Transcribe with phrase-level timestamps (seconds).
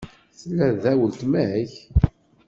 [0.39, 1.73] Tella da weltma-k?